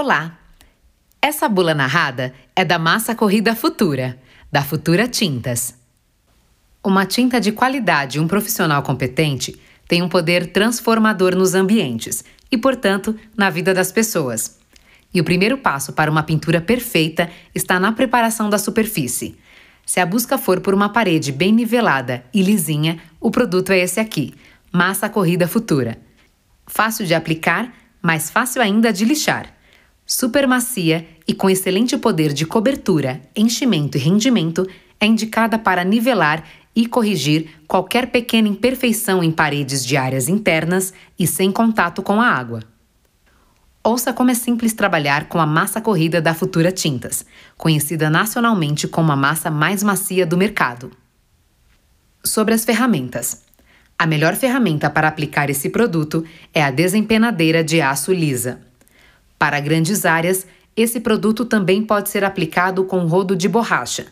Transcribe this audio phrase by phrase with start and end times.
[0.00, 0.38] Olá!
[1.20, 4.16] Essa bula narrada é da massa corrida Futura,
[4.48, 5.74] da Futura Tintas.
[6.84, 12.56] Uma tinta de qualidade e um profissional competente tem um poder transformador nos ambientes e,
[12.56, 14.60] portanto, na vida das pessoas.
[15.12, 19.36] E o primeiro passo para uma pintura perfeita está na preparação da superfície.
[19.84, 23.98] Se a busca for por uma parede bem nivelada e lisinha, o produto é esse
[23.98, 24.32] aqui,
[24.70, 25.98] Massa Corrida Futura.
[26.68, 29.57] Fácil de aplicar, mais fácil ainda de lixar
[30.08, 34.66] super macia e com excelente poder de cobertura, enchimento e rendimento,
[34.98, 36.42] é indicada para nivelar
[36.74, 42.26] e corrigir qualquer pequena imperfeição em paredes de áreas internas e sem contato com a
[42.26, 42.62] água.
[43.84, 47.24] Ouça como é simples trabalhar com a massa corrida da Futura Tintas,
[47.56, 50.90] conhecida nacionalmente como a massa mais macia do mercado.
[52.24, 53.42] Sobre as ferramentas.
[53.98, 58.67] A melhor ferramenta para aplicar esse produto é a desempenadeira de aço lisa.
[59.38, 64.06] Para grandes áreas, esse produto também pode ser aplicado com rodo de borracha.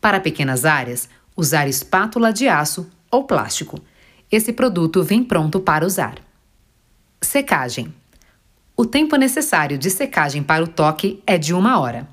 [0.00, 3.80] Para pequenas áreas, usar espátula de aço ou plástico.
[4.30, 6.16] Esse produto vem pronto para usar.
[7.20, 7.92] Secagem.
[8.76, 12.08] O tempo necessário de secagem para o toque é de uma hora.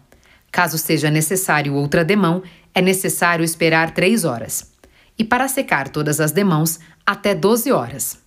[0.51, 2.41] Caso seja necessário outra demão,
[2.73, 4.71] é necessário esperar 3 horas.
[5.17, 8.19] E para secar todas as demãos, até 12 horas.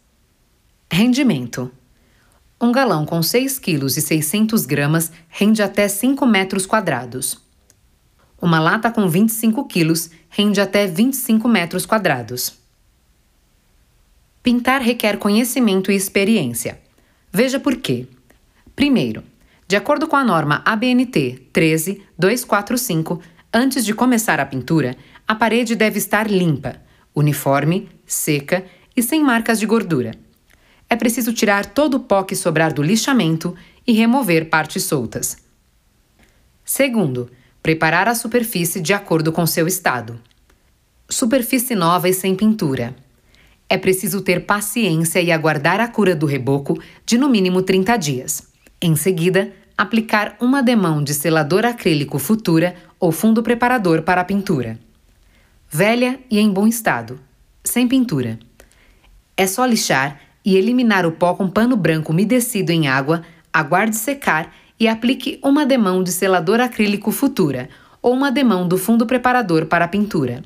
[0.90, 1.70] Rendimento.
[2.62, 7.40] Um galão com 6 kg e 600 gramas rende até 5 metros quadrados.
[8.38, 12.52] Uma lata com 25 quilos rende até 25 metros quadrados.
[14.42, 16.78] Pintar requer conhecimento e experiência.
[17.32, 18.06] Veja por quê.
[18.76, 19.24] Primeiro,
[19.66, 23.22] de acordo com a norma ABNT 13245,
[23.54, 26.76] antes de começar a pintura, a parede deve estar limpa,
[27.14, 30.12] uniforme, seca e sem marcas de gordura
[30.90, 33.54] é preciso tirar todo o pó que sobrar do lixamento
[33.86, 35.36] e remover partes soltas.
[36.64, 37.30] Segundo,
[37.62, 40.20] preparar a superfície de acordo com seu estado.
[41.08, 42.94] Superfície nova e sem pintura.
[43.68, 46.76] É preciso ter paciência e aguardar a cura do reboco
[47.06, 48.48] de no mínimo 30 dias.
[48.82, 54.78] Em seguida, aplicar uma demão de selador acrílico Futura ou fundo preparador para a pintura.
[55.68, 57.20] Velha e em bom estado,
[57.62, 58.40] sem pintura.
[59.36, 64.54] É só lixar e eliminar o pó com pano branco umedecido em água, aguarde secar
[64.78, 67.68] e aplique uma demão de selador acrílico Futura
[68.00, 70.42] ou uma demão do fundo preparador para a pintura.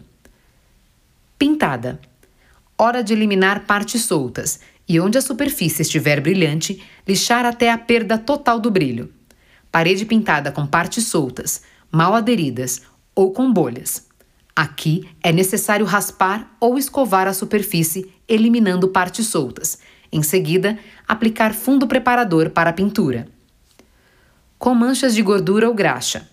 [1.38, 2.00] Pintada.
[2.76, 8.18] Hora de eliminar partes soltas e onde a superfície estiver brilhante, lixar até a perda
[8.18, 9.12] total do brilho.
[9.70, 12.82] Parede pintada com partes soltas, mal aderidas
[13.14, 14.06] ou com bolhas.
[14.54, 19.78] Aqui é necessário raspar ou escovar a superfície, eliminando partes soltas.
[20.14, 23.26] Em seguida, aplicar fundo preparador para a pintura.
[24.56, 26.28] Com manchas de gordura ou graxa.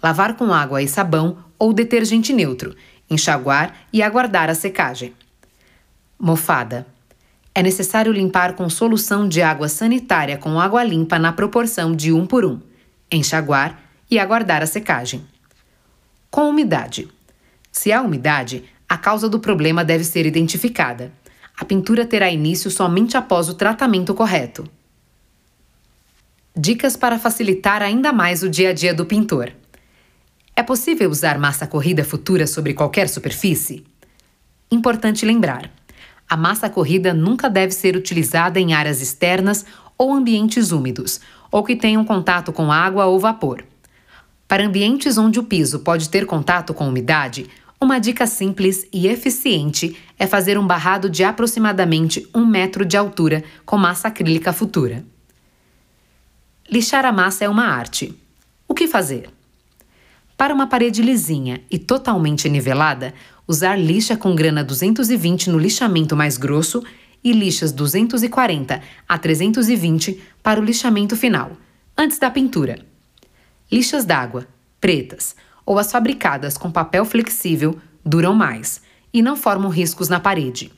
[0.00, 2.76] Lavar com água e sabão ou detergente neutro,
[3.10, 5.12] enxaguar e aguardar a secagem.
[6.16, 6.86] Mofada.
[7.52, 12.26] É necessário limpar com solução de água sanitária com água limpa na proporção de 1
[12.26, 12.60] por 1,
[13.10, 15.26] enxaguar e aguardar a secagem.
[16.30, 17.08] Com umidade.
[17.72, 21.10] Se há umidade, a causa do problema deve ser identificada.
[21.56, 24.64] A pintura terá início somente após o tratamento correto.
[26.56, 29.52] Dicas para facilitar ainda mais o dia a dia do pintor.
[30.54, 33.84] É possível usar massa corrida futura sobre qualquer superfície?
[34.70, 35.70] Importante lembrar:
[36.28, 39.64] a massa corrida nunca deve ser utilizada em áreas externas
[39.96, 41.20] ou ambientes úmidos,
[41.50, 43.64] ou que tenham contato com água ou vapor.
[44.48, 47.48] Para ambientes onde o piso pode ter contato com umidade,
[47.82, 53.42] uma dica simples e eficiente é fazer um barrado de aproximadamente um metro de altura
[53.64, 55.04] com massa acrílica futura.
[56.70, 58.14] Lixar a massa é uma arte.
[58.66, 59.28] O que fazer?
[60.36, 63.12] Para uma parede lisinha e totalmente nivelada,
[63.46, 66.82] usar lixa com grana 220 no lixamento mais grosso
[67.22, 71.52] e lixas 240 a 320 para o lixamento final,
[71.96, 72.92] antes da pintura
[73.72, 74.46] lixas d'água,
[74.78, 78.80] pretas, ou as fabricadas com papel flexível duram mais
[79.12, 80.72] e não formam riscos na parede.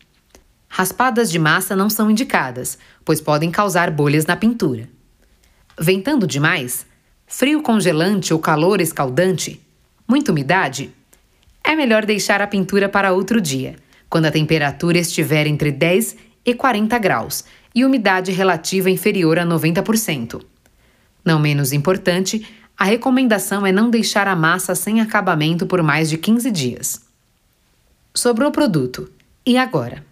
[0.69, 4.88] Raspadas de massa não são indicadas, pois podem causar bolhas na pintura.
[5.78, 6.84] Ventando demais,
[7.26, 9.60] frio congelante ou calor escaldante,
[10.06, 10.92] muita umidade,
[11.62, 13.76] é melhor deixar a pintura para outro dia,
[14.10, 17.44] quando a temperatura estiver entre 10 e 40 graus
[17.75, 20.42] e umidade relativa inferior a 90%.
[21.25, 26.18] Não menos importante, a recomendação é não deixar a massa sem acabamento por mais de
[26.18, 27.00] 15 dias.
[28.12, 29.10] Sobrou produto.
[29.46, 30.04] E agora?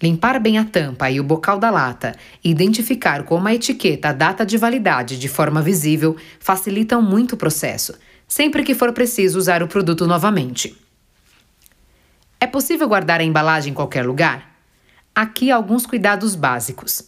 [0.00, 2.14] Limpar bem a tampa e o bocal da lata
[2.44, 7.36] e identificar com uma etiqueta a data de validade de forma visível facilitam muito o
[7.36, 7.94] processo,
[8.26, 10.76] sempre que for preciso usar o produto novamente.
[12.38, 14.54] É possível guardar a embalagem em qualquer lugar?
[15.12, 17.02] Aqui alguns cuidados básicos.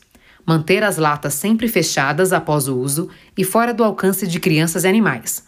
[0.51, 3.09] Manter as latas sempre fechadas após o uso
[3.39, 5.45] e fora do alcance de crianças e animais.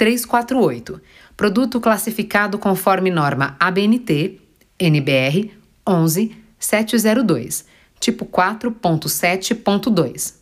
[0.00, 1.00] 15348.
[1.37, 4.41] Produto classificado conforme norma ABNT,
[4.79, 5.50] NBR
[5.85, 7.67] 11702,
[7.99, 10.37] tipo 4.7.2.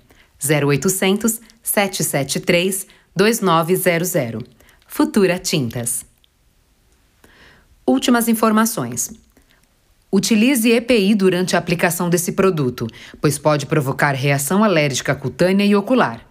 [0.42, 4.42] 0800 773 2900.
[4.86, 6.06] Futura Tintas.
[7.86, 9.12] Últimas informações.
[10.12, 12.88] Utilize EPI durante a aplicação desse produto,
[13.20, 16.26] pois pode provocar reação alérgica cutânea e ocular.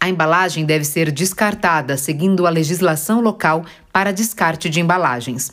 [0.00, 5.52] A embalagem deve ser descartada seguindo a legislação local para descarte de embalagens.